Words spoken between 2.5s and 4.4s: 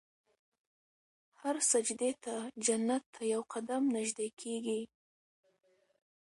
جنت ته یو قدم نژدې